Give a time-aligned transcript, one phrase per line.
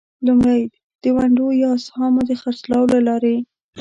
[0.27, 0.61] لومړی:
[1.01, 3.35] د ونډو یا اسهامو د خرڅلاو له لارې.